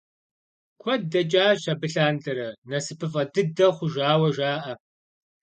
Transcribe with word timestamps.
Куэд 0.81 1.01
дэкӏащ 1.11 1.61
абы 1.71 1.87
лъандэрэ, 1.93 2.47
насыпыфӏэ 2.69 3.23
дыдэ 3.33 3.67
хъужауэ 3.75 4.29
жаӏэ. 4.35 4.73